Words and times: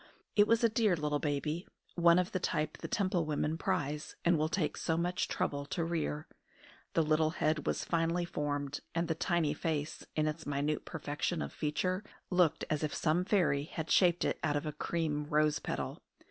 It 0.35 0.47
was 0.47 0.63
a 0.63 0.67
dear 0.69 0.95
little 0.95 1.19
baby, 1.19 1.67
one 1.93 2.17
of 2.17 2.31
the 2.31 2.39
type 2.39 2.79
the 2.79 2.87
Temple 2.87 3.23
women 3.23 3.55
prize, 3.55 4.15
and 4.25 4.35
will 4.35 4.49
take 4.49 4.75
so 4.75 4.97
much 4.97 5.27
trouble 5.27 5.63
to 5.67 5.83
rear. 5.83 6.25
The 6.95 7.03
little 7.03 7.29
head 7.29 7.67
was 7.67 7.85
finely 7.85 8.25
formed, 8.25 8.79
and 8.95 9.07
the 9.07 9.13
tiny 9.13 9.53
face, 9.53 10.03
in 10.15 10.27
its 10.27 10.47
minute 10.47 10.85
perfection 10.85 11.39
of 11.43 11.53
feature, 11.53 12.03
looked 12.31 12.65
as 12.67 12.81
if 12.83 12.95
some 12.95 13.25
fairy 13.25 13.65
had 13.65 13.91
shaped 13.91 14.25
it 14.25 14.39
out 14.41 14.55
of 14.55 14.65
a 14.65 14.73
cream 14.73 15.25
rose 15.25 15.59
petal. 15.59 16.01